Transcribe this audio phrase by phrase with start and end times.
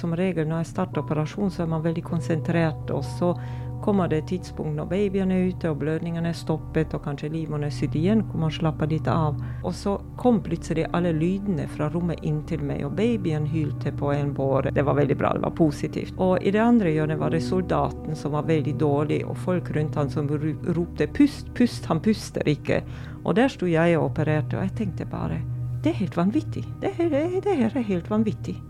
[0.00, 2.90] som regel når jeg starter operasjon, så er man veldig konsentrert.
[2.94, 3.34] Og så
[3.80, 7.64] kommer det et tidspunkt når babyen er ute og blødningen er stoppet og kanskje livmoren
[7.64, 9.38] er sydd igjen, hvor man slapper litt av.
[9.64, 14.34] Og så kom plutselig alle lydene fra rommet inntil meg, og babyen hylte på en
[14.36, 14.72] båre.
[14.76, 16.16] Det var veldig bra, det var positivt.
[16.20, 19.96] Og i det andre hjørnet var det soldaten som var veldig dårlig, og folk rundt
[19.96, 22.82] han som ropte 'pust, pust', han puster ikke.
[23.24, 25.40] Og der sto jeg og opererte, og jeg tenkte bare
[25.80, 26.64] det er helt vanvittig.
[26.82, 28.69] Det her, det er helt vanvittig.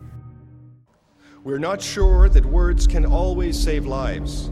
[1.44, 4.50] We're not sure that words can always save lives.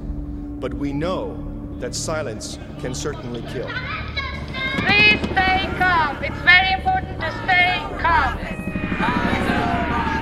[0.61, 1.39] but we know
[1.79, 3.69] that silence can certainly kill.
[4.87, 6.17] Please stay calm.
[6.23, 7.71] It's very important to stay
[8.03, 8.39] calm.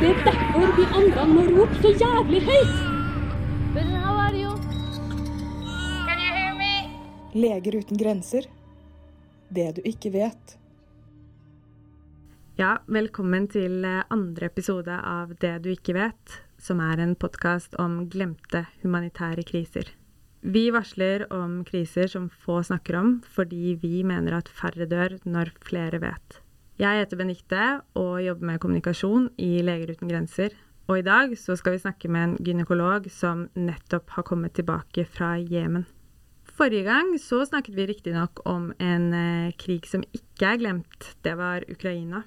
[0.00, 2.76] Det er derfor vi andre må rope så jævlig høyt.
[7.36, 8.44] Leger uten grenser.
[9.48, 10.58] Det du ikke vet.
[12.56, 17.76] Ja, velkommen til eh, andre episode av Det du ikke vet, som er en podkast
[17.82, 19.92] om glemte humanitære kriser.
[20.46, 25.50] Vi varsler om kriser som få snakker om, fordi vi mener at færre dør når
[25.64, 26.40] flere vet.
[26.78, 27.64] Jeg heter Benikte
[27.96, 30.54] og jobber med kommunikasjon i Leger uten grenser.
[30.86, 35.06] Og i dag så skal vi snakke med en gynekolog som nettopp har kommet tilbake
[35.08, 35.86] fra Jemen.
[36.56, 41.10] Forrige gang så snakket vi riktignok om en eh, krig som ikke er glemt.
[41.24, 42.22] Det var Ukraina.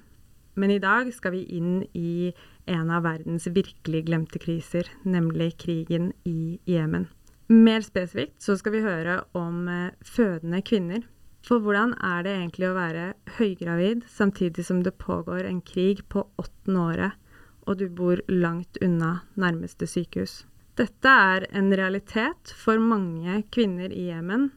[0.54, 2.34] Men i dag skal vi inn i
[2.70, 7.08] en av verdens virkelig glemte kriser, nemlig krigen i Jemen.
[7.50, 11.02] Mer spesifikt så skal vi høre om eh, fødende kvinner.
[11.42, 13.06] For hvordan er det egentlig å være
[13.38, 17.16] høygravid samtidig som det pågår en krig på åttende året,
[17.66, 20.44] og du bor langt unna nærmeste sykehus?
[20.78, 24.50] Dette er en realitet for mange kvinner i Jemen,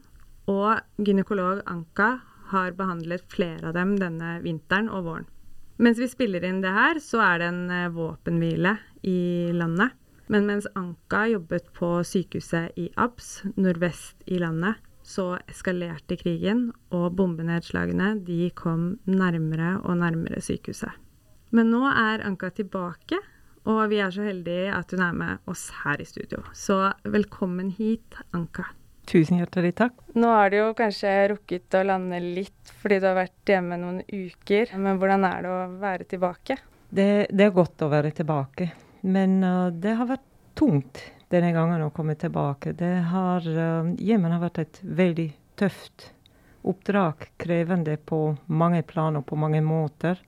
[0.46, 2.18] og gynekolog Anka
[2.52, 5.30] har behandlet flere av dem denne vinteren og våren.
[5.76, 9.96] Mens vi spiller inn det her, så er det en eh, våpenhvile i landet.
[10.30, 17.16] Men mens Anka jobbet på sykehuset i Abs, nordvest i landet, så eskalerte krigen, og
[17.18, 20.94] bombenedslagene de kom nærmere og nærmere sykehuset.
[21.54, 23.18] Men nå er Anka tilbake,
[23.68, 26.40] og vi er så heldige at hun er med oss her i studio.
[26.56, 28.70] Så velkommen hit, Anka.
[29.04, 29.98] Tusen hjertelig takk.
[30.16, 34.00] Nå har du jo kanskje rukket å lande litt fordi du har vært hjemme noen
[34.08, 34.72] uker.
[34.80, 36.56] Men hvordan er det å være tilbake?
[36.88, 38.70] Det, det er godt å være tilbake.
[39.04, 40.26] Men uh, det har vært
[40.56, 42.72] tungt denne gangen å komme tilbake.
[42.78, 45.28] Det har, uh, hjemmen har vært et veldig
[45.60, 46.10] tøft
[46.64, 47.28] oppdrag.
[47.36, 50.20] Krevende på mange plan og på mange måter.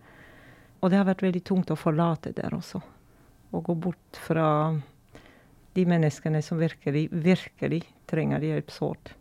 [0.82, 2.82] Og det har vært veldig tungt å forlate der også.
[3.50, 4.48] Å gå bort fra
[5.76, 9.12] de menneskene som virkelig, virkelig trenger hjelp sårt.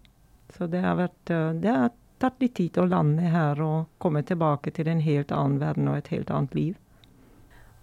[0.56, 4.24] Så det har, vært, uh, det har tatt litt tid å lande her og komme
[4.26, 6.78] tilbake til en helt annen verden og et helt annet liv.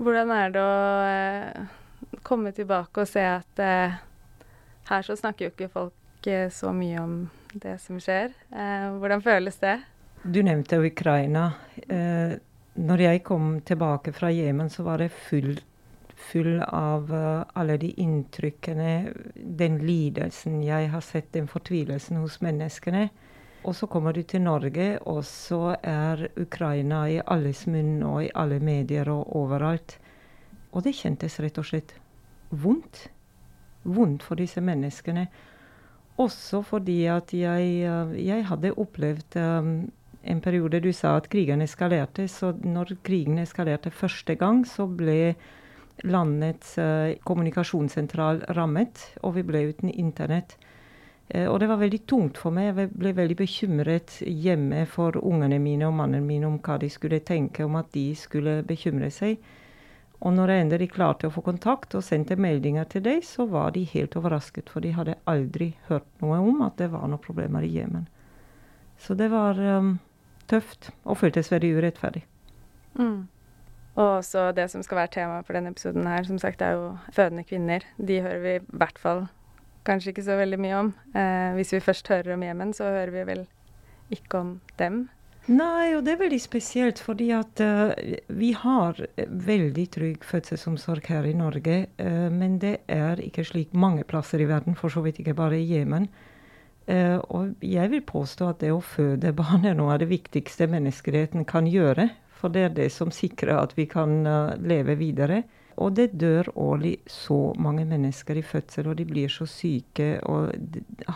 [0.03, 1.67] Hvordan er det å eh,
[2.27, 4.01] komme tilbake og se at eh,
[4.89, 7.17] her så snakker jo ikke folk eh, så mye om
[7.53, 8.33] det som skjer.
[8.51, 9.77] Eh, hvordan føles det?
[10.23, 11.53] Du nevnte Ukraina.
[11.87, 12.39] Eh,
[12.75, 15.59] når jeg kom tilbake fra Jemen, så var det full,
[16.23, 23.09] full av uh, alle de inntrykkene, den lidelsen jeg har sett, den fortvilelsen hos menneskene.
[23.63, 28.33] Og så kommer du til Norge, og så er Ukraina i alles munn og i
[28.35, 29.99] alle medier og overalt.
[30.73, 31.95] Og det kjentes rett og slett
[32.51, 33.07] vondt.
[33.85, 35.29] Vondt for disse menneskene.
[36.21, 39.91] Også fordi at jeg, eh, jeg hadde opplevd um,
[40.23, 42.29] en periode Du sa at krigen eskalerte.
[42.29, 45.35] Så når krigen eskalerte første gang, så ble
[46.03, 50.57] landets uh, kommunikasjonssentral rammet, og vi ble uten internett.
[51.29, 52.73] Eh, og det var veldig tungt for meg.
[52.73, 57.23] Jeg ble veldig bekymret hjemme for ungene mine og mannen min om hva de skulle
[57.25, 59.41] tenke om at de skulle bekymre seg.
[60.23, 63.73] Og når jeg endelig klarte å få kontakt og sendte meldinger til dem, så var
[63.75, 67.65] de helt overrasket, for de hadde aldri hørt noe om at det var noen problemer
[67.67, 68.05] i Jemen.
[69.03, 69.97] Så det var um,
[70.47, 72.23] tøft og føltes veldig urettferdig.
[72.95, 73.27] Mm.
[73.95, 76.93] Og også det som skal være tema for denne episoden her, som sagt, er jo
[77.13, 77.85] fødende kvinner.
[77.99, 79.27] De hører vi i hvert fall
[79.87, 80.93] kanskje ikke så veldig mye om.
[81.15, 83.45] Eh, hvis vi først hører om Jemen, så hører vi vel
[84.13, 85.05] ikke om dem.
[85.51, 87.91] Nei, og det er veldig spesielt, fordi at uh,
[88.31, 88.95] vi har
[89.27, 91.87] veldig trygg fødselsomsorg her i Norge.
[91.99, 95.59] Uh, men det er ikke slik mange plasser i verden, for så vidt ikke bare
[95.59, 96.07] i Jemen.
[96.87, 100.71] Uh, og jeg vil påstå at det å føde barn er noe av det viktigste
[100.71, 102.13] menneskeheten kan gjøre.
[102.43, 104.25] For det er det som sikrer at vi kan
[104.59, 105.45] leve videre.
[105.81, 110.51] Og det dør årlig så mange mennesker i fødsel, og de blir så syke og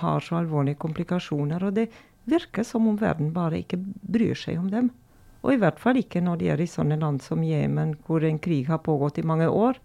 [0.01, 1.67] har så alvorlige komplikasjoner.
[1.67, 1.91] Og det
[2.31, 4.93] virker som om verden bare ikke bryr seg om dem.
[5.45, 8.41] Og i hvert fall ikke når de er i sånne land som Jemen, hvor en
[8.43, 9.79] krig har pågått i mange år.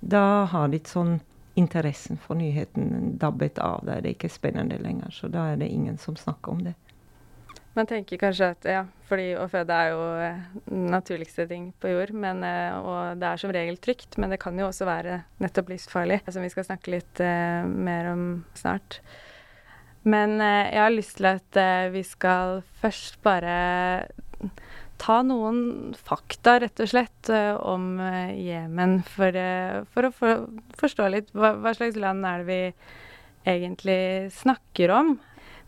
[0.00, 1.18] Da har litt sånn
[1.60, 3.84] interessen for nyheten dabbet av.
[3.86, 5.12] Da er det ikke spennende lenger.
[5.12, 6.74] Så da er det ingen som snakker om det.
[7.76, 10.46] Man tenker kanskje at ja, fordi å føde er jo eh,
[10.90, 14.58] naturligste ting på jord, men, eh, og det er som regel trygt, men det kan
[14.58, 18.24] jo også være nettopp livsfarlig, som vi skal snakke litt eh, mer om
[18.58, 18.98] snart.
[20.08, 24.08] Men eh, jeg har lyst til at eh, vi skal først bare
[25.00, 28.00] ta noen fakta, rett og slett, eh, om
[28.36, 29.36] Jemen, for,
[29.92, 30.46] for, å for,
[30.80, 32.62] forstå litt hva, hva slags land er det vi
[33.50, 34.00] egentlig
[34.36, 35.14] snakker om.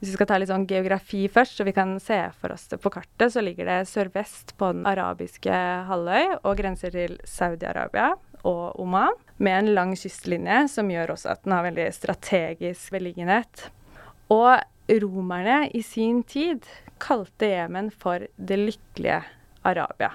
[0.02, 2.80] Hvis vi skal ta litt sånn geografi først, så vi kan se for oss det
[2.82, 8.08] på kartet, så ligger det sørvest på den arabiske halvøy og grenser til Saudi-Arabia
[8.42, 13.68] og Oman, med en lang kystlinje som gjør også at den har veldig strategisk beliggenhet.
[14.34, 14.58] Og
[15.04, 16.66] romerne i sin tid
[16.98, 19.20] kalte Jemen for det lykkelige
[19.62, 20.10] Arabia.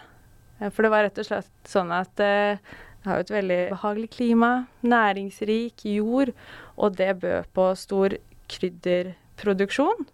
[0.68, 4.12] For det var rett og slett sånn at eh, det har jo et veldig behagelig
[4.18, 4.52] klima,
[4.84, 6.34] næringsrik jord,
[6.76, 8.18] og det bød på stor
[8.52, 10.08] krydder produksjon.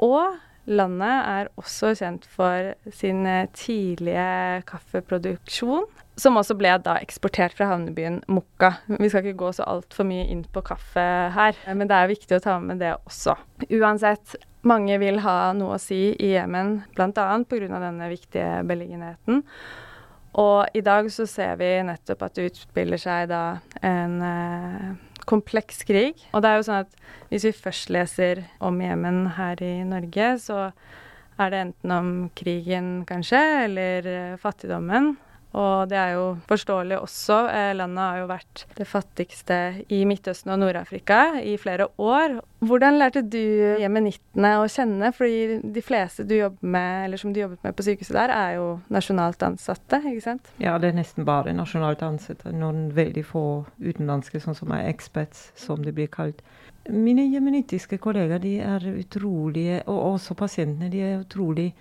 [0.00, 0.36] Og
[0.70, 5.88] landet er også kjent for sin eh, tidlige kaffeproduksjon,
[6.20, 8.74] som også ble da eksportert fra havnebyen Mokka.
[8.92, 11.04] Vi skal ikke gå så altfor mye inn på kaffe
[11.34, 13.36] her, men det er viktig å ta med det også.
[13.80, 14.36] Uansett,
[14.66, 17.10] mange vil ha noe å si i Jemen, bl.a.
[17.48, 17.80] pga.
[17.80, 19.44] denne viktige beliggenheten.
[20.40, 23.44] Og i dag så ser vi nettopp at det utspiller seg da
[23.82, 24.90] en eh,
[25.30, 26.18] kompleks krig.
[26.34, 26.98] Og det er jo sånn at
[27.30, 30.70] hvis vi først leser om Jemen her i Norge, så
[31.40, 35.14] er det enten om krigen, kanskje, eller eh, fattigdommen.
[35.50, 37.36] Og det er jo forståelig også.
[37.50, 39.56] Eh, landet har jo vært det fattigste
[39.90, 42.36] i Midtøsten og Nord-Afrika i flere år.
[42.62, 43.40] Hvordan lærte du
[43.80, 45.10] jemenittene å kjenne?
[45.16, 48.52] Fordi de fleste du jobber med, eller som du jobbet med på sykehuset der, er
[48.60, 50.52] jo nasjonalt ansatte, ikke sant?
[50.62, 52.54] Ja, det er nesten bare nasjonalt ansatte.
[52.54, 53.44] Noen veldig få
[53.82, 56.44] utenlandske, sånn som er expats, som det blir kalt.
[56.90, 61.72] Mine jemenittiske kollegaer de er utrolige, og også pasientene, de er utrolig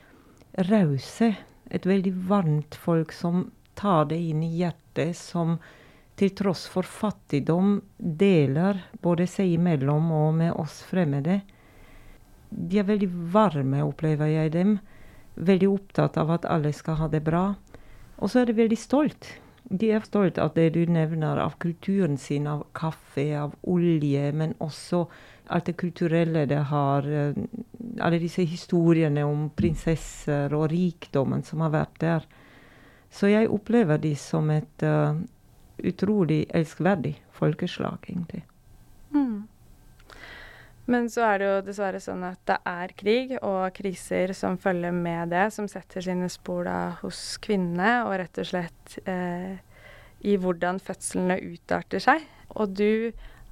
[0.71, 1.35] rause.
[1.69, 3.45] Et veldig varmt folk som
[3.79, 5.57] tar det inn i hjertet, som
[6.19, 11.39] til tross for fattigdom deler både seg imellom og med oss fremmede.
[12.49, 14.79] De er veldig varme, opplever jeg dem.
[15.39, 17.45] Veldig opptatt av at alle skal ha det bra.
[18.19, 19.29] Og så er de veldig stolt.
[19.69, 24.57] De er stolt av det du nevner, av kulturen sin, av kaffe, av olje, men
[24.59, 25.05] også
[25.53, 27.07] alt det kulturelle det har.
[27.07, 27.37] Eh,
[28.01, 32.27] alle disse historiene om prinsesser og rikdommen som har vært der.
[33.09, 35.17] Så jeg opplever de som et uh,
[35.83, 38.43] utrolig elskverdig folkeslag, egentlig.
[39.13, 39.47] Mm.
[40.89, 44.93] Men så er det jo dessverre sånn at det er krig og kriser som følger
[44.95, 49.59] med det, som setter sine spor da hos kvinnene, og rett og slett eh,
[50.25, 52.25] i hvordan fødslene utarter seg.
[52.57, 53.11] Og du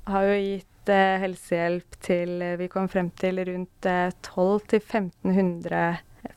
[0.09, 5.85] har jo gitt eh, helsehjelp til Vi kom frem til rundt eh, 12 1500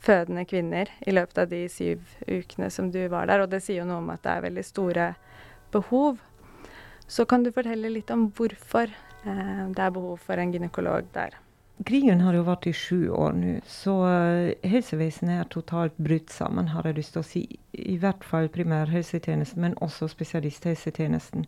[0.01, 3.43] fødende kvinner i løpet av de syv ukene som du var der.
[3.43, 5.07] Og det sier jo noe om at det er veldig store
[5.73, 6.19] behov.
[7.07, 11.35] Så kan du fortelle litt om hvorfor eh, det er behov for en gynekolog der?
[11.87, 16.67] Krigen har jo vært i sju år nå, så uh, helsevesenet er totalt brutt sammen,
[16.75, 17.41] har jeg lyst til å si.
[17.73, 21.47] I hvert fall primærhelsetjenesten, men også spesialisthelsetjenesten.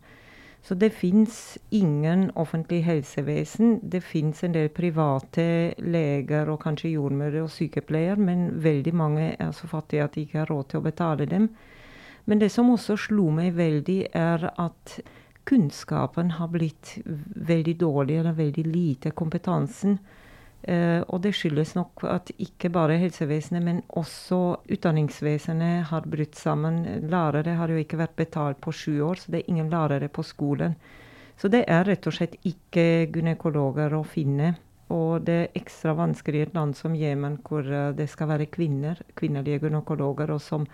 [0.64, 3.80] Så det fins ingen offentlig helsevesen.
[3.82, 9.52] Det fins en del private leger og kanskje jordmødre og sykepleiere, men veldig mange er
[9.52, 11.50] så fattige at de ikke har råd til å betale dem.
[12.24, 14.96] Men det som også slo meg veldig, er at
[15.44, 19.98] kunnskapen har blitt veldig dårlig, eller veldig lite kompetansen.
[20.64, 24.38] Uh, og det skyldes nok at ikke bare helsevesenet, men også
[24.72, 26.78] utdanningsvesenet har brutt sammen.
[27.04, 30.24] Lærere har jo ikke vært betalt på sju år, så det er ingen lærere på
[30.24, 30.78] skolen.
[31.36, 34.54] Så det er rett og slett ikke gynekologer å finne.
[34.94, 38.48] Og det er ekstra vanskelig i et land som Jemen, hvor uh, det skal være
[38.48, 40.64] kvinner, kvinnelige gynekologer, og som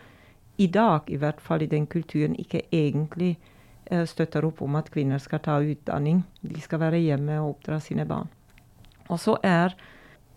[0.60, 3.40] i dag, i hvert fall i den kulturen, ikke egentlig
[3.90, 6.22] uh, støtter opp om at kvinner skal ta utdanning.
[6.46, 8.30] De skal være hjemme og oppdra sine barn.
[9.10, 9.74] Og så er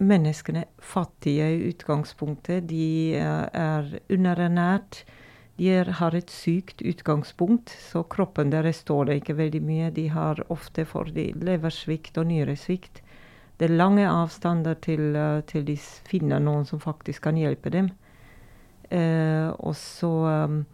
[0.04, 2.66] menneskene fattige i utgangspunktet.
[2.70, 5.04] De er underernært.
[5.58, 9.92] De er, har et sykt utgangspunkt, så kroppen deres det ikke veldig mye.
[9.94, 13.04] De har ofte for de leversvikt og nyresvikt.
[13.58, 15.14] Det er lange avstander til,
[15.46, 17.92] til de finner noen som faktisk kan hjelpe dem.
[18.90, 20.66] Eh, og så um,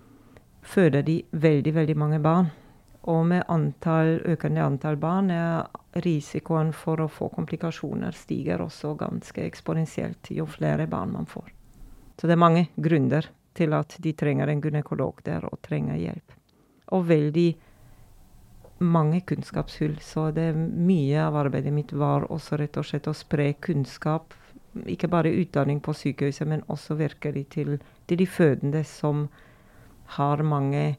[0.64, 2.50] føder de veldig, veldig mange barn.
[3.10, 5.66] Og med antall, økende antall barn er
[6.06, 11.50] risikoen for å få komplikasjoner stiger også ganske eksponentielt jo flere barn man får.
[12.20, 13.26] Så det er mange grunner
[13.58, 16.36] til at de trenger en gynekolog der og trenger hjelp.
[16.94, 17.50] Og veldig
[18.80, 19.98] mange kunnskapshull.
[20.02, 24.34] Så det mye av arbeidet mitt var også rett og slett å spre kunnskap.
[24.86, 29.28] Ikke bare utdanning på sykehuset, men også virkelig til, til de fødende som
[30.20, 30.98] har mange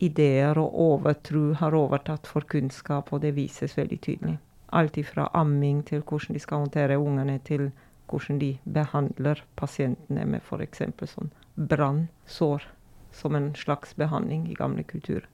[0.00, 4.38] ideer og overtro har overtatt for kunnskap, og det vises veldig tydelig.
[4.72, 7.70] Alt fra amming til hvordan de skal håndtere ungene, til
[8.10, 10.82] hvordan de behandler pasientene med f.eks.
[11.12, 12.66] sånn brannsår
[13.12, 15.26] som en slags behandling i gamle kulturer.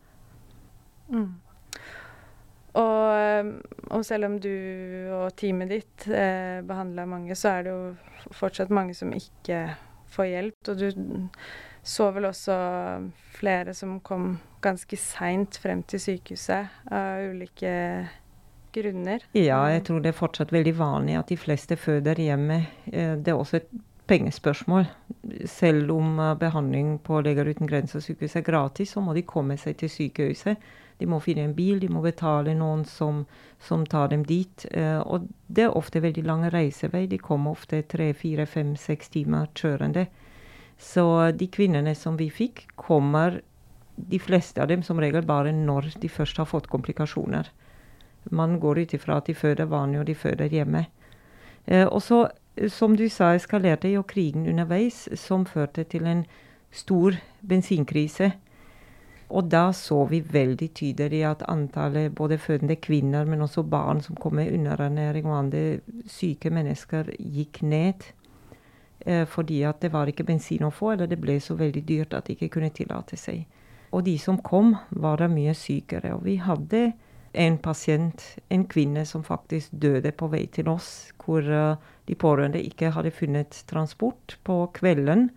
[1.09, 1.35] Mm.
[2.77, 3.53] Og,
[3.89, 4.53] og, selv om du
[5.17, 9.63] og teamet ditt eh, behandla mange, så er det jo fortsatt mange som ikke
[10.13, 10.73] får hjelp.
[10.73, 10.89] Og du
[11.87, 12.55] så vel også
[13.37, 17.75] flere som kom ganske seint frem til sykehuset av ulike
[18.75, 19.23] grunner.
[19.37, 22.65] Ja, jeg tror det er fortsatt veldig vanlig at de fleste føder hjemme.
[22.91, 23.71] Eh, det er også et
[24.11, 24.89] pengespørsmål.
[25.51, 29.57] Selv om eh, behandling på Leger uten grenser sykehus er gratis, så må de komme
[29.61, 30.67] seg til sykehuset.
[30.99, 33.25] De må finne en bil, de må betale noen som,
[33.61, 34.65] som tar dem dit.
[34.73, 37.03] Uh, og det er ofte veldig lang reisevei.
[37.11, 40.07] De kommer ofte tre, fire, fem, seks timer kjørende.
[40.79, 43.41] Så de kvinnene som vi fikk, kommer
[43.97, 47.49] de fleste av dem som regel bare når de først har fått komplikasjoner.
[48.31, 50.87] Man går ut ifra at de føder vanlig, og de føder hjemme.
[51.65, 52.27] Eh, og så,
[52.69, 56.27] som du sa, eskalerte jo krigen underveis, som førte til en
[56.75, 58.33] stor bensinkrise.
[59.27, 64.17] Og da så vi veldig tydelig at antallet både fødende kvinner, men også barn som
[64.17, 68.07] kom med underernæring og andre syke mennesker, gikk ned.
[69.07, 72.15] Eh, fordi at det var ikke bensin å få, eller det ble så veldig dyrt
[72.17, 73.45] at de ikke kunne tillate seg.
[73.95, 76.17] Og de som kom, var da mye sykere.
[76.17, 76.89] Og vi hadde
[77.37, 82.65] en pasient, en kvinne, som faktisk døde på vei til oss, hvor uh, de pårørende
[82.67, 85.29] ikke hadde funnet transport på kvelden.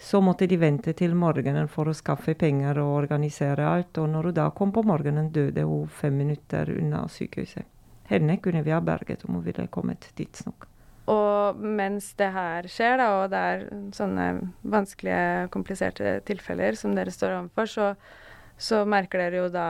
[0.00, 4.00] Så måtte de vente til morgenen for å skaffe penger og organisere alt.
[4.00, 7.68] Og når hun da kom på morgenen, døde hun fem minutter unna sykehuset.
[8.08, 10.70] Henne kunne vi ha berget om hun ville kommet tidsnok.
[11.10, 13.64] Og mens det her skjer, da, og det er
[13.96, 14.28] sånne
[14.72, 17.90] vanskelige, kompliserte tilfeller som dere står overfor, så,
[18.56, 19.68] så merker dere jo da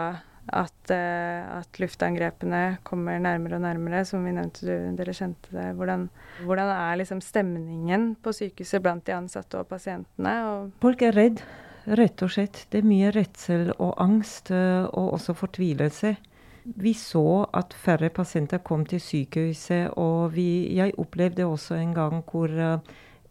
[0.53, 4.05] at, uh, at, luftangrepene kommer nærmere og nærmere.
[4.07, 5.71] Som vi nevnte, du, dere kjente det.
[5.79, 6.09] Hvordan,
[6.45, 10.35] hvordan, er liksom stemningen på sykehuset blant de ansatte og pasientene?
[10.51, 11.43] Og Folk er redd,
[11.99, 12.67] rett og slett.
[12.71, 16.15] Det er mye redsel og angst, uh, og også fortvilelse.
[16.65, 22.23] Vi så at færre pasienter kom til sykehuset, og vi, jeg opplevde også en gang
[22.31, 22.79] hvor uh,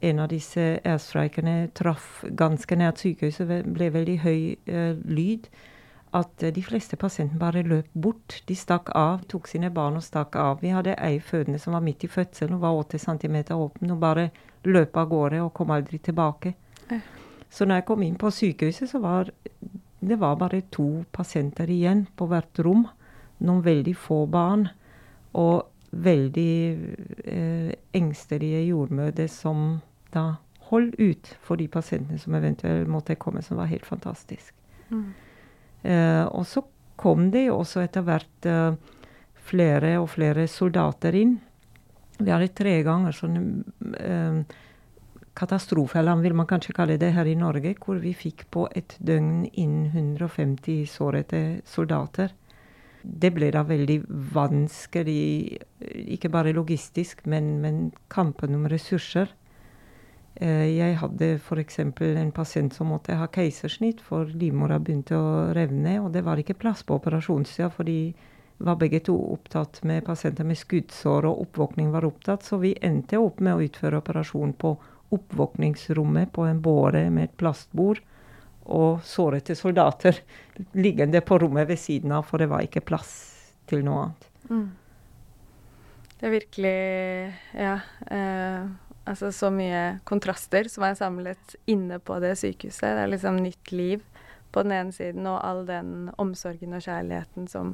[0.02, 4.42] en av disse airstrikerne traff ganske nært sykehuset, ble veldig høy
[5.08, 5.48] lyd
[6.14, 8.42] at de fleste pasientene bare løp bort.
[8.48, 10.60] De stakk av, tok sine barn og stakk av.
[10.62, 13.90] Vi hadde ei fødende som var midt i fødselen, hun var 80 cm åpen.
[13.90, 14.30] Hun bare
[14.64, 16.54] løp av gårde og kom aldri tilbake.
[17.50, 19.32] Så når jeg kom inn på sykehuset, så var
[20.04, 22.86] det var bare to pasienter igjen på hvert rom.
[23.40, 24.68] Noen veldig få barn.
[25.34, 26.56] Og veldig
[27.26, 29.82] eh, engstelige jordmødre som
[30.14, 30.36] da
[30.70, 34.54] holdt ut for de pasientene som eventuelt måtte komme, som var helt fantastisk.
[34.90, 35.06] Mm.
[35.84, 36.64] Eh, og så
[37.00, 38.76] kom det jo også etter hvert eh,
[39.44, 41.38] flere og flere soldater inn.
[42.20, 43.40] Vi hadde tre ganger sånn
[44.00, 44.60] eh,
[45.34, 49.48] eller vil man kanskje kalle det, her i Norge, hvor vi fikk på et døgn
[49.58, 52.30] inn 150 sårete soldater.
[53.04, 54.00] Det ble da veldig
[54.34, 55.60] vanskelig,
[56.16, 57.80] ikke bare logistisk, men, men
[58.12, 59.32] kampen om ressurser.
[60.36, 61.80] Eh, jeg hadde f.eks.
[61.84, 66.00] en pasient som måtte ha keisersnitt, for livmora begynte å revne.
[66.02, 68.14] Og det var ikke plass på operasjonssida, for de
[68.64, 72.48] var begge to opptatt med pasienter med skuddsår, og oppvåkning var opptatt.
[72.48, 74.78] Så vi endte opp med å utføre operasjon på
[75.14, 78.02] oppvåkningsrommet på en båre med et plastbord.
[78.64, 80.22] Og sårete soldater
[80.78, 83.12] liggende på rommet ved siden av, for det var ikke plass
[83.68, 84.30] til noe annet.
[84.50, 84.72] Mm.
[86.20, 86.78] Det er virkelig
[87.60, 87.76] Ja.
[88.08, 88.72] Eh,
[89.06, 92.86] altså så mye kontraster som er samlet inne på det sykehuset.
[92.96, 94.06] Det er liksom nytt liv
[94.54, 97.74] på den ene siden, og all den omsorgen og kjærligheten som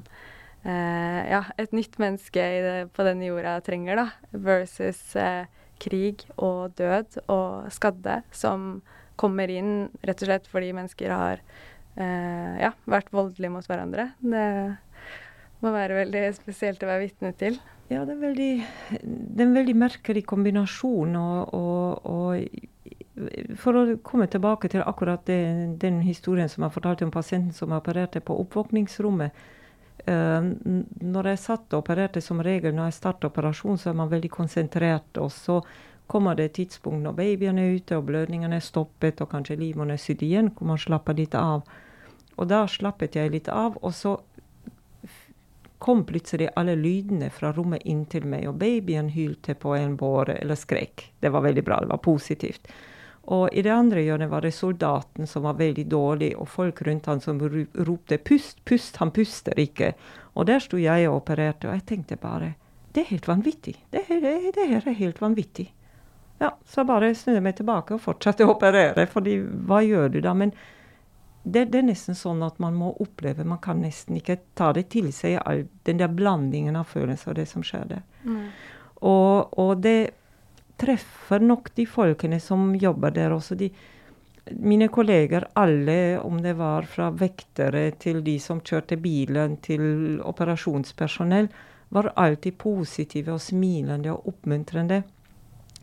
[0.63, 4.07] eh, ja, et nytt menneske det, på denne jorda trenger, da.
[4.31, 5.45] Versus eh,
[5.79, 8.79] krig og død og skadde som
[9.19, 11.41] kommer inn rett og slett fordi mennesker har
[11.99, 14.11] eh, ja, vært voldelige mot hverandre.
[14.23, 14.45] Det
[15.63, 17.59] må være veldig spesielt å være vitne til.
[17.89, 18.51] Ja, det er, veldig,
[19.01, 21.15] det er en veldig merkelig kombinasjon.
[21.17, 25.39] Og, og, og, for å komme tilbake til akkurat det,
[25.81, 29.47] den historien som jeg fortalte om pasienten som opererte på oppvåkningsrommet.
[30.05, 30.53] Uh,
[31.03, 34.31] når jeg satt og opererte som regel, når jeg starter operasjon, så er man veldig
[34.37, 35.17] konsentrert.
[35.17, 35.57] Og så
[36.09, 39.93] kommer det et tidspunkt når babyen er ute og blødningen er stoppet og kanskje livmoren
[39.93, 41.61] er sydd igjen, hvor man slapper litt av.
[42.39, 44.17] Og da slappet jeg litt av, og så
[45.79, 50.59] kom plutselig alle lydene fra rommet inntil meg, og babyen hylte på en båre eller
[50.59, 51.11] skrek.
[51.19, 52.67] Det var veldig bra, det var positivt.
[53.29, 57.05] Og i det andre hjørnet var det soldaten som var veldig dårlig, og folk rundt
[57.05, 59.93] han som ropte 'pust, pust', han puster ikke.
[60.33, 62.55] Og der sto jeg og opererte, og jeg tenkte bare
[62.95, 63.75] det er helt vanvittig.
[63.91, 65.69] Det, det, det her er helt vanvittig.
[66.39, 70.21] Ja, så bare snur jeg meg tilbake og fortsetter å operere, fordi hva gjør du
[70.23, 70.33] da?
[70.37, 70.53] Men
[71.43, 74.89] det, det, er nesten sånn at man må oppleve Man kan nesten ikke ta det
[74.93, 78.03] til seg, all, den der blandingen av følelser og det som skjer der.
[78.23, 78.47] Mm.
[79.07, 80.11] Og, og, det
[80.79, 83.55] treffer nok de folkene som jobber der også.
[83.59, 83.69] De,
[84.59, 91.49] mine kolleger, alle, om det var fra vektere til de som kjørte bilen, til operasjonspersonell,
[91.89, 95.03] var alltid positive og smilende og oppmuntrende.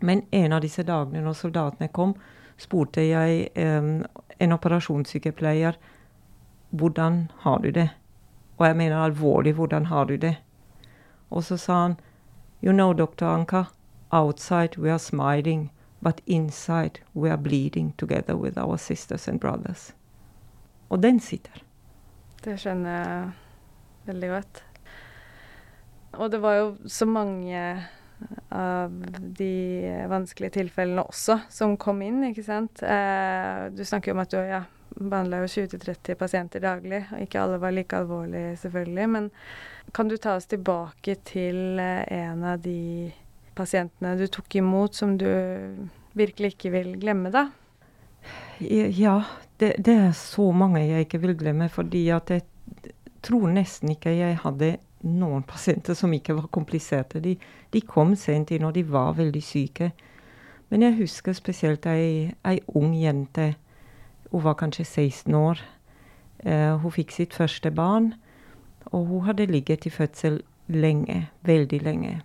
[0.01, 2.15] Men en av disse dagene når soldatene kom,
[2.57, 3.93] spurte jeg eh,
[4.39, 5.77] en operasjonssykepleier
[6.71, 7.89] hvordan har du det?
[8.57, 10.37] Og jeg mener alvorlig, hvordan har du det?
[11.31, 11.97] Og så sa han
[12.63, 13.25] You know, Dr.
[13.25, 13.65] Anka,
[14.11, 19.95] outside we are smiling, but inside we are bleeding together with our sisters and brothers.
[20.89, 21.53] Og den sitter.
[22.45, 23.31] Det skjønner jeg
[24.07, 24.65] veldig godt.
[26.13, 27.87] Og det var jo så mange
[28.49, 32.83] av de vanskelige tilfellene også som kom inn, ikke sant.
[32.83, 34.63] Eh, du snakker jo om at du ja,
[34.97, 39.09] behandla 20-30 pasienter daglig, og ikke alle var like alvorlige, selvfølgelig.
[39.13, 39.29] Men
[39.97, 43.13] kan du ta oss tilbake til eh, en av de
[43.57, 45.29] pasientene du tok imot som du
[46.17, 47.49] virkelig ikke vil glemme, da?
[48.61, 49.21] Ja,
[49.61, 52.47] det, det er så mange jeg ikke vil glemme, fordi at jeg
[53.27, 57.23] tror nesten ikke jeg hadde noen pasienter som ikke var kompliserte.
[57.23, 57.37] De,
[57.73, 59.93] de kom sent inn, og de var veldig syke.
[60.69, 63.55] Men jeg husker spesielt ei, ei ung jente.
[64.33, 65.63] Hun var kanskje 16 år.
[66.45, 68.13] Uh, hun fikk sitt første barn,
[68.93, 71.29] og hun hadde ligget i fødsel lenge.
[71.47, 72.17] Veldig lenge.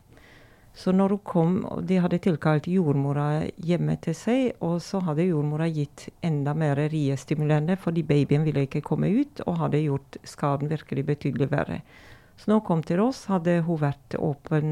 [0.73, 1.55] Så når hun kom,
[1.87, 7.75] de hadde tilkalt jordmora hjemme til seg, og så hadde jordmora gitt enda mer riestimulerende,
[7.75, 11.81] fordi babyen ville ikke komme ut, og hadde gjort skaden virkelig betydelig verre.
[12.41, 14.69] Så når hun kom til oss, hadde hun vært åpen,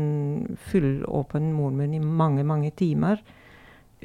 [0.72, 3.22] fullåpen mormunn i mange, mange timer.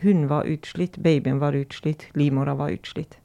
[0.02, 3.16] Hun var utslitt, babyen var utslitt, livmora var utslitt.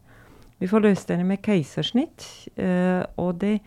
[0.64, 2.24] Vi forløste henne med keisersnitt,
[2.56, 3.58] eh, og det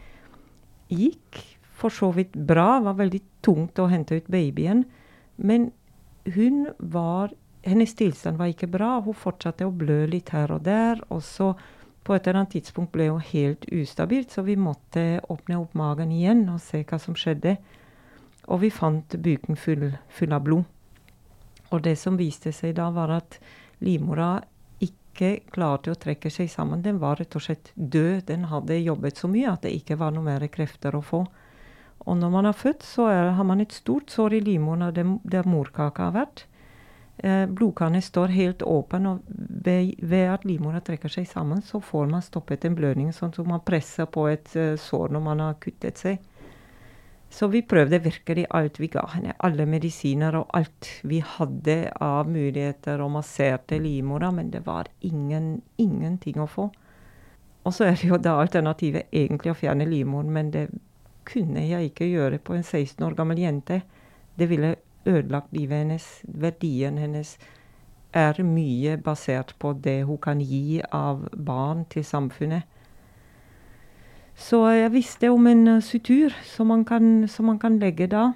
[0.89, 1.43] gikk
[1.77, 2.79] for så vidt bra.
[2.79, 4.87] Det var veldig tungt å hente ut babyen.
[5.37, 5.73] Men
[6.35, 8.97] hun var Hennes tilstand var ikke bra.
[9.05, 10.99] Hun fortsatte å blø litt her og der.
[11.15, 11.53] Og så
[12.03, 16.13] på et eller annet tidspunkt ble jo helt ustabilt, så vi måtte åpne opp magen
[16.15, 17.57] igjen og se hva som skjedde.
[18.51, 20.65] Og vi fant buken full, full av blod.
[21.73, 23.39] Og det som viste seg da, var at
[23.81, 24.35] livmora
[24.83, 26.83] ikke klarte å trekke seg sammen.
[26.83, 28.27] Den var rett og slett død.
[28.29, 31.23] Den hadde jobbet så mye at det ikke var noe mer krefter å få.
[32.03, 34.91] Og når man har født, så er, har man et stort sår i livmoren
[35.23, 36.47] der morkaka har vært.
[37.23, 39.21] Eh, blodkaret står helt åpen, og
[39.65, 43.47] ved, ved at livmora trekker seg sammen, så får man stoppet en blødning, sånn som
[43.47, 46.19] man presser på et uh, sår når man har kuttet seg.
[47.33, 49.37] Så vi prøvde virkelig alt vi ga henne.
[49.39, 55.61] Alle medisiner og alt vi hadde av muligheter, og masserte livmora, men det var ingen,
[55.79, 56.69] ingenting å få.
[57.63, 60.67] Og så er det jo da alternativet egentlig å fjerne livmoren, men det
[61.25, 63.85] kunne jeg ikke gjøre på en 16 år gammel jente.
[64.35, 64.75] Det ville
[65.07, 66.07] ødelagt livet hennes.
[66.27, 67.37] Verdien hennes
[68.13, 72.69] er mye basert på det hun kan gi av barn til samfunnet.
[74.37, 78.33] Så jeg visste om en uh, sutur som man, kan, som man kan legge da.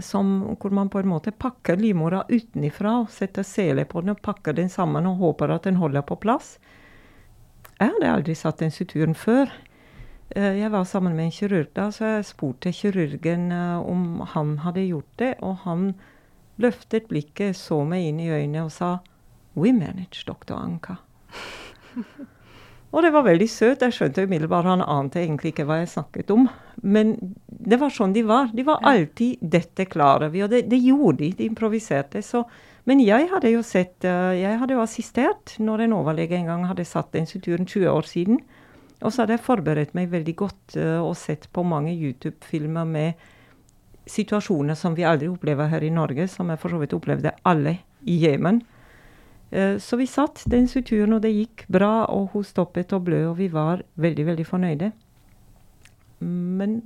[0.00, 4.22] Som, hvor man på en måte pakker livmora utenifra og setter sele på den og
[4.24, 6.56] pakker den sammen og håper at den holder på plass.
[7.76, 9.52] Jeg hadde aldri satt den suturen før.
[10.34, 14.58] Eh, jeg var sammen med en kirurg da, så jeg spurte kirurgen eh, om han
[14.64, 15.34] hadde gjort det.
[15.44, 15.92] Og han
[16.62, 18.98] løftet blikket, så meg inn i øynene og sa
[19.54, 20.96] 'We manage, doktor Anka'.
[22.92, 23.82] og det var veldig søt.
[23.82, 26.48] Jeg skjønte umiddelbart han ante egentlig ikke hva jeg snakket om.
[26.82, 27.16] Men
[27.48, 28.48] det var sånn de var.
[28.54, 30.44] De var alltid 'dette klarer vi'.
[30.44, 31.32] Og det, det gjorde de.
[31.32, 32.22] De improviserte.
[32.22, 32.44] Så,
[32.84, 36.66] men jeg hadde jo sett eh, Jeg hadde jo assistert når en overlege en gang
[36.66, 38.40] hadde satt den strukturen 20 år siden.
[39.02, 43.24] Og så hadde jeg forberedt meg veldig godt uh, og sett på mange YouTube-filmer med
[44.10, 47.78] situasjoner som vi aldri opplever her i Norge, som jeg for så vidt opplevde alle
[48.06, 48.62] i Jemen.
[49.52, 53.24] Uh, så vi satt den turen, og det gikk bra, og hun stoppet og blø,
[53.30, 54.92] og vi var veldig, veldig fornøyde.
[56.22, 56.78] Men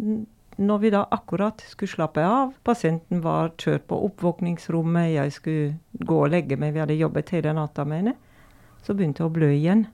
[0.56, 6.22] når vi da akkurat skulle slappe av, pasienten var kjørt på oppvåkningsrommet, jeg skulle gå
[6.22, 8.16] og legge meg, vi hadde jobbet hele natta med henne,
[8.86, 9.84] så begynte hun å blø igjen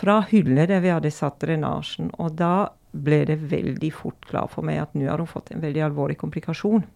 [0.00, 2.10] fra hyllene der vi hadde satt drenasjen.
[2.18, 5.62] Og da ble det veldig fort klart for meg at nå har hun fått en
[5.62, 6.86] veldig alvorlig komplikasjon.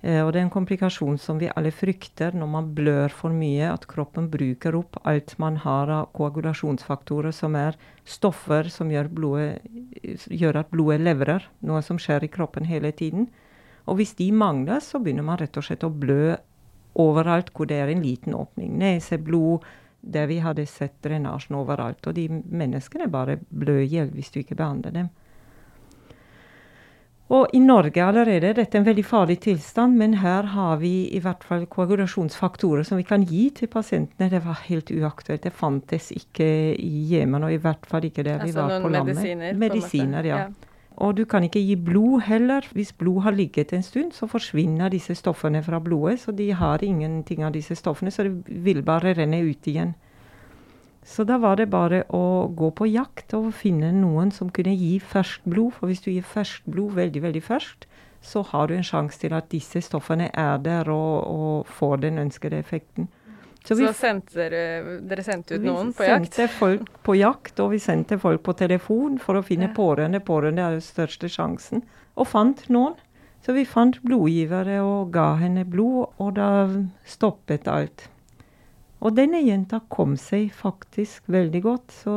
[0.00, 3.68] Eh, og det er en komplikasjon som vi alle frykter når man blør for mye,
[3.68, 7.76] at kroppen bruker opp alt man har av koagulasjonsfaktorer, som er
[8.08, 9.50] stoffer som gjør, blodet,
[10.30, 13.28] gjør at blodet leverer, noe som skjer i kroppen hele tiden.
[13.90, 16.36] Og hvis de mangler, så begynner man rett og slett å blø
[17.00, 18.72] overalt hvor det er en liten åpning.
[18.80, 19.66] Nese, blod,
[20.00, 22.06] der vi hadde sett drenasjen overalt.
[22.06, 25.10] Og de menneskene bare blør i hjel hvis du ikke behandler dem.
[27.30, 31.20] Og i Norge allerede er dette en veldig farlig tilstand, men her har vi i
[31.22, 34.26] hvert fall koagulasjonsfaktorer som vi kan gi til pasientene.
[34.32, 35.44] Det var helt uaktuelt.
[35.44, 38.90] Det fantes ikke i Jemen, og i hvert fall ikke der altså vi var på
[38.90, 39.14] landet.
[39.14, 40.42] Medisiner, medisiner ja.
[40.42, 40.69] ja.
[41.00, 42.66] Og du kan ikke gi blod heller.
[42.76, 46.20] Hvis blod har ligget en stund, så forsvinner disse stoffene fra blodet.
[46.20, 49.94] Så de har ingenting av disse stoffene, så det vil bare renne ut igjen.
[51.02, 54.98] Så da var det bare å gå på jakt og finne noen som kunne gi
[55.00, 55.72] ferskt blod.
[55.78, 57.88] For hvis du gir ferskt blod veldig, veldig ferskt,
[58.20, 62.20] så har du en sjanse til at disse stoffene er der og, og får den
[62.20, 63.08] ønskede effekten.
[63.64, 66.24] Så, så sendte dere, dere sendte ut noen på jakt?
[66.24, 69.74] Vi sendte folk på jakt, og vi sendte folk på telefon for å finne ja.
[69.76, 70.22] pårørende.
[70.24, 71.84] Pårørende er den største sjansen.
[72.16, 72.96] Og fant noen.
[73.40, 76.48] Så vi fant blodgivere og ga henne blod, og da
[77.08, 78.04] stoppet alt.
[79.00, 82.16] Og denne jenta kom seg faktisk veldig godt, så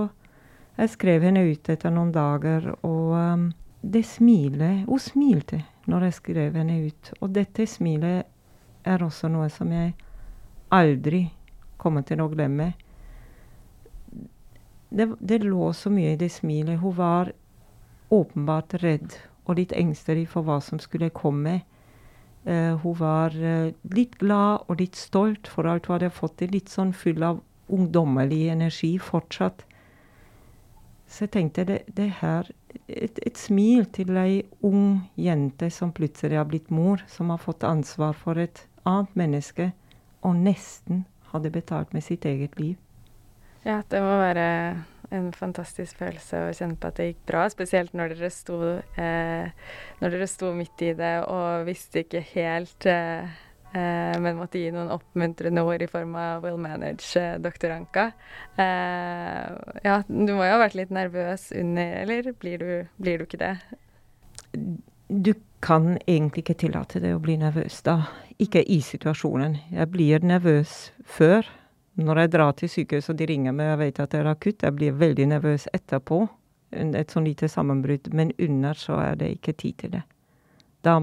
[0.75, 3.45] jeg skrev henne ut etter noen dager, og um,
[3.83, 7.11] det smilet Hun smilte når jeg skrev henne ut.
[7.21, 8.27] Og dette smilet
[8.87, 9.93] er også noe som jeg
[10.73, 11.27] aldri
[11.81, 12.71] kommer til å glemme.
[14.93, 16.81] Det, det lå så mye i det smilet.
[16.81, 17.33] Hun var
[18.13, 19.15] åpenbart redd
[19.47, 21.61] og litt engstelig for hva som skulle komme.
[22.43, 26.53] Uh, hun var uh, litt glad og litt stolt for alt hun hadde fått til.
[26.55, 27.41] Litt sånn full av
[27.73, 29.63] ungdommelig energi fortsatt.
[31.07, 32.49] Så jeg tenkte det, det her
[32.87, 37.65] et, et, smil til ei ung jente som plutselig har blitt mor, som har fått
[37.67, 39.71] ansvar for et annet menneske,
[40.23, 42.77] og nesten hadde betalt med sitt eget liv.
[43.63, 44.47] Ja, det må være
[45.13, 47.45] en fantastisk følelse å kjenne på at det gikk bra.
[47.51, 48.59] Spesielt når dere sto,
[48.99, 49.51] eh,
[50.01, 53.29] når dere sto midt i det og visste ikke helt, eh,
[53.73, 58.11] eh, men måtte gi noen oppmuntrende ord i form av Will Manage, eh, doktor Anka.
[58.57, 59.47] Eh,
[59.85, 63.43] ja, du må jo ha vært litt nervøs under, eller blir du, blir du ikke
[63.45, 63.55] det?
[65.07, 68.01] Du kan egentlig ikke tillate det å bli nervøs da.
[68.43, 69.55] Ikke i situasjonen.
[69.71, 71.47] Jeg blir nervøs før
[71.95, 74.31] når jeg drar til sykehuset og de ringer meg og jeg vet at det er
[74.31, 76.23] akutt, jeg blir veldig nervøs etterpå.
[76.73, 78.09] Et sånn lite sammenbrudd.
[78.17, 80.03] Men under så er det ikke tid til det.
[80.83, 80.97] Da,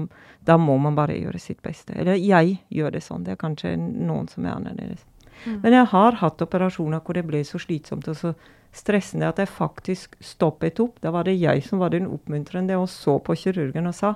[0.45, 1.95] da, må man bare gjøre sitt beste.
[1.97, 3.23] Eller jeg gjør det sånn.
[3.25, 5.05] Det er kanskje noen som er annerledes.
[5.45, 5.61] Mm.
[5.63, 8.35] Men jeg har hatt operasjoner hvor det ble så slitsomt og så
[8.75, 10.99] stressende at jeg faktisk stoppet opp.
[11.01, 14.13] Da var det jeg som var den oppmuntrende og så på kirurgen og sa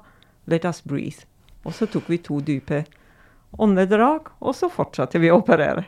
[0.48, 1.26] 'let us breathe'.
[1.66, 2.86] Og så tok vi to dype
[3.58, 5.86] åndedrag, og så fortsatte vi å operere.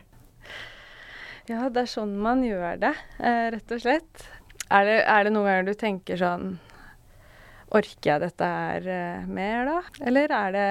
[1.48, 4.26] Ja, det er sånn man gjør det, eh, rett og slett.
[4.70, 6.58] Er det, er det noen ganger du tenker sånn
[7.68, 9.80] Orker jeg dette her eh, mer, da?
[10.08, 10.68] Eller er, det,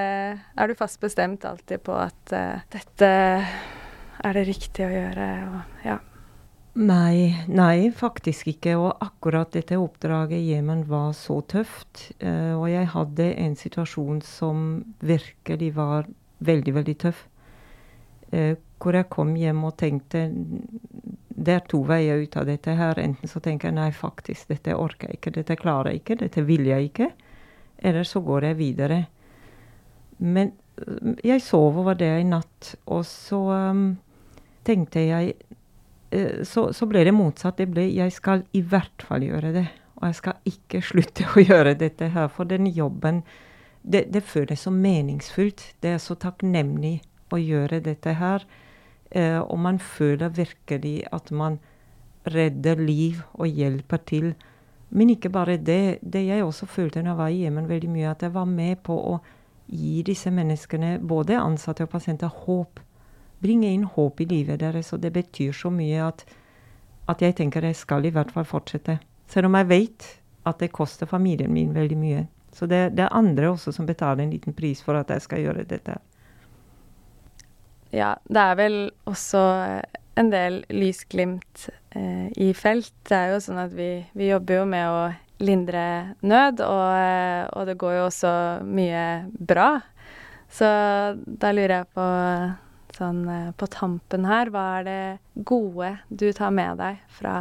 [0.57, 3.09] er, du fast bestemt alltid på at uh, dette
[4.25, 5.27] er det riktig å gjøre?
[5.45, 5.99] Og, ja.
[6.77, 8.75] Nei, nei, faktisk ikke.
[8.77, 12.11] Og akkurat dette oppdraget i Jemen var så tøft.
[12.21, 14.67] Uh, og jeg hadde en situasjon som
[15.01, 16.05] virkelig var
[16.45, 17.23] veldig, veldig tøff.
[18.29, 20.27] Uh, hvor jeg kom hjem og tenkte
[21.37, 23.01] det er to veier ut av dette her.
[23.01, 26.45] Enten så tenker jeg nei, faktisk, dette orker jeg ikke, dette klarer jeg ikke, dette
[26.45, 27.11] vil jeg ikke.
[27.85, 28.99] Eller så går jeg videre.
[30.17, 33.85] Men øh, jeg sov over det i natt, og så um,
[34.65, 35.33] tenkte jeg
[36.47, 37.57] så, så, ble det motsatt.
[37.59, 39.65] Det ble jeg skal i hvert fall gjøre det.
[39.97, 42.29] Og jeg skal ikke slutte å gjøre dette her.
[42.31, 43.23] For den jobben
[43.87, 45.63] det, det føles så meningsfullt.
[45.83, 46.99] Det er så takknemlig
[47.31, 48.45] å gjøre dette her.
[49.11, 51.59] Eh, og man føler virkelig at man
[52.27, 54.33] redder liv og hjelper til.
[54.89, 55.99] Men ikke bare det.
[56.01, 58.83] Det jeg også følte når jeg var i Jemen, veldig mye, at jeg var med
[58.83, 59.17] på å
[59.67, 62.79] gi disse menneskene, både ansatte og pasienter, håp.
[63.43, 64.93] Bringe inn håp i livet deres.
[64.93, 66.23] Og det betyr så mye at,
[67.11, 68.99] at jeg tenker jeg skal i hvert fall fortsette.
[69.27, 70.07] Selv om jeg vet
[70.47, 72.25] at det koster familien min veldig mye.
[72.55, 75.43] Så det, det er andre også som betaler en liten pris for at jeg skal
[75.43, 75.97] gjøre dette.
[77.93, 79.41] Ja, det er vel også
[80.17, 82.93] en del lysglimt eh, i felt.
[83.07, 85.01] Det er jo sånn at vi, vi jobber jo med å
[85.43, 85.83] lindre
[86.25, 88.31] nød, og, eh, og, det går jo også
[88.65, 89.03] mye
[89.37, 89.69] bra.
[90.49, 90.67] Så
[91.13, 92.07] da lurer jeg på
[92.97, 97.35] sånn eh, på tampen her, hva er det gode du tar med deg fra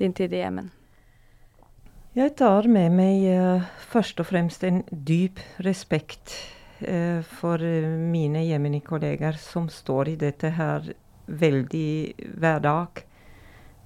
[0.00, 0.70] din tid i Jemen?
[2.16, 6.32] Jeg tar med meg uh, først og fremst en dyp respekt
[6.82, 10.90] uh, for mine Jemeni-kolleger som står i dette her
[11.30, 11.92] veldig
[12.42, 13.04] hver dag.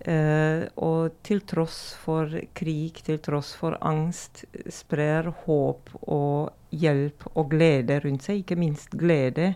[0.04, 7.52] Uh, og til tross for krig, til tross for angst, sprer håp og hjelp og
[7.52, 8.40] glede rundt seg.
[8.40, 9.52] Ikke minst glede.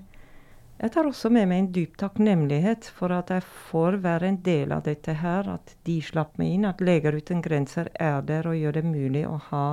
[0.78, 4.70] Jeg tar også med meg en dyp takknemlighet for at jeg får være en del
[4.70, 5.48] av dette her.
[5.50, 6.66] At de slapp meg inn.
[6.68, 9.64] At Leger uten grenser er der og gjør det mulig å ha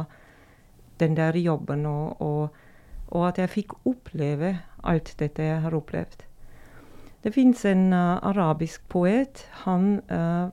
[0.97, 1.85] den der jobben.
[1.85, 2.57] Og, og,
[3.13, 6.25] og at jeg fikk oppleve alt dette jeg har opplevd.
[7.21, 9.45] Det fins en uh, arabisk poet.
[9.69, 10.49] Han uh,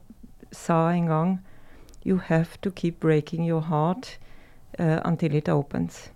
[0.53, 1.35] sa en gang
[2.05, 4.19] You have to keep breaking your heart
[4.79, 6.11] uh, until it opens.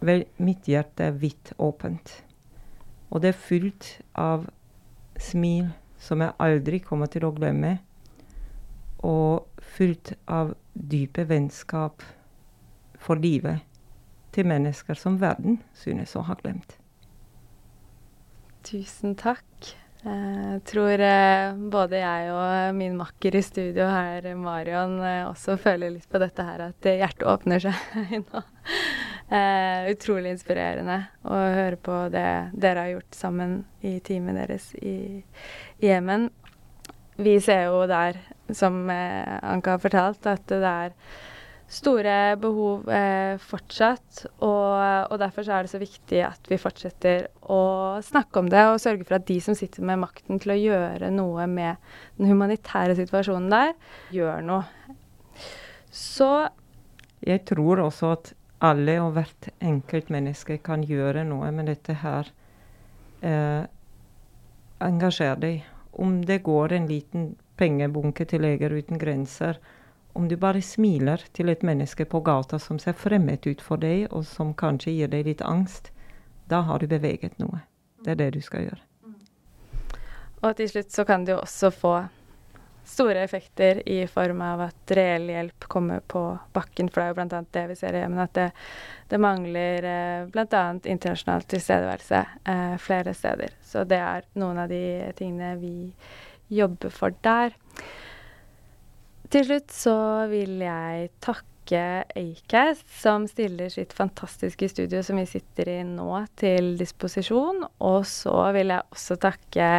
[0.00, 2.22] Vel, mitt hjerte er vidt åpent.
[3.12, 4.46] Og det er fullt av
[5.20, 5.68] smil
[6.00, 7.76] som jeg aldri kommer til å glemme.
[9.04, 9.44] Og
[9.76, 12.04] fullt av dype vennskap
[13.02, 13.60] for livet
[14.32, 16.78] til mennesker som verden synes å ha glemt.
[18.64, 19.74] Tusen takk.
[20.02, 25.92] Jeg tror eh, både jeg og min makker i studio her, Marion, eh, også føler
[25.94, 28.42] litt på dette her at hjertet åpner seg nå.
[29.32, 35.22] Eh, utrolig inspirerende å høre på det dere har gjort sammen i teamet deres i
[35.80, 36.28] Jemen.
[37.16, 38.18] Vi ser jo der,
[38.52, 40.92] som Anka har fortalt, at det er
[41.72, 44.26] store behov eh, fortsatt.
[44.44, 44.76] Og,
[45.08, 47.62] og, derfor er det så viktig at vi fortsetter å
[48.04, 51.12] snakke om det og sørge for at de som sitter med makten til å gjøre
[51.14, 51.80] noe med
[52.18, 53.72] den humanitære situasjonen der,
[54.12, 54.98] gjør noe.
[55.92, 56.32] Så
[57.22, 62.28] Jeg tror også at alle og hvert enkelt menneske kan gjøre noe med dette her.
[63.20, 63.62] Eh,
[64.82, 65.64] engasjer deg.
[65.92, 69.58] Om det går en liten pengebunke til Leger uten grenser,
[70.12, 74.06] om du bare smiler til et menneske på gata som ser fremmed ut for deg,
[74.12, 75.90] og som kanskje gir deg litt angst,
[76.48, 77.62] da har du beveget noe.
[78.04, 78.82] Det er det du skal gjøre.
[80.42, 81.94] Og til slutt så kan du også få
[82.84, 86.90] store effekter i form av at reell hjelp kommer på bakken.
[86.90, 87.42] For det er jo bl.a.
[87.56, 88.48] det vi ser i Jemen, at det,
[89.12, 90.64] det mangler eh, bl.a.
[90.82, 93.54] internasjonal tilstedeværelse eh, flere steder.
[93.64, 94.82] Så det er noen av de
[95.18, 95.76] tingene vi
[96.52, 97.54] jobber for der.
[99.32, 99.96] Til slutt så
[100.28, 106.74] vil jeg takke Acast, som stiller sitt fantastiske studio som vi sitter i nå, til
[106.80, 107.62] disposisjon.
[107.78, 109.70] Og så vil jeg også takke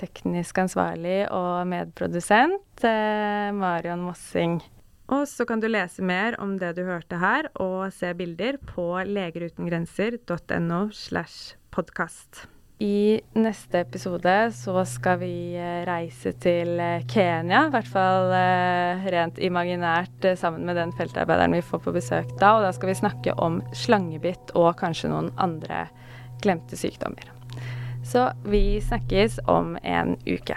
[0.00, 4.58] teknisk ansvarlig og medprodusent eh, Marion Mossing.
[5.08, 8.90] Og så kan du lese mer om det du hørte her, og se bilder på
[9.08, 12.48] legerutengrenser.no slash podkast.
[12.78, 19.08] I neste episode så skal vi eh, reise til eh, Kenya, i hvert fall eh,
[19.10, 22.52] rent imaginært sammen med den feltarbeideren vi får på besøk da.
[22.54, 25.88] Og da skal vi snakke om slangebitt og kanskje noen andre
[26.44, 27.34] glemte sykdommer.
[28.06, 30.54] Så vi snakkes om en uke.